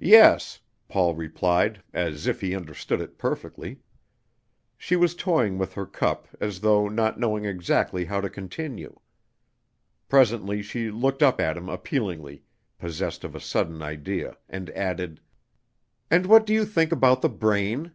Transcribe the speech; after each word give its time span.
"Yes," 0.00 0.60
Paul 0.88 1.14
replied, 1.14 1.82
as 1.92 2.26
if 2.26 2.40
he 2.40 2.56
understood 2.56 3.02
it 3.02 3.18
perfectly. 3.18 3.80
She 4.78 4.96
was 4.96 5.14
toying 5.14 5.58
with 5.58 5.74
her 5.74 5.84
cup 5.84 6.26
as 6.40 6.60
though 6.60 6.88
not 6.88 7.20
knowing 7.20 7.44
exactly 7.44 8.06
how 8.06 8.22
to 8.22 8.30
continue. 8.30 8.98
Presently 10.08 10.62
she 10.62 10.90
looked 10.90 11.22
up 11.22 11.38
at 11.38 11.58
him 11.58 11.68
appealingly, 11.68 12.44
possessed 12.78 13.24
of 13.24 13.34
a 13.34 13.40
sudden 13.40 13.82
idea, 13.82 14.38
and 14.48 14.70
added: 14.70 15.20
"And 16.10 16.24
what 16.24 16.46
do 16.46 16.54
you 16.54 16.64
think 16.64 16.90
about 16.90 17.20
the 17.20 17.28
brain?" 17.28 17.92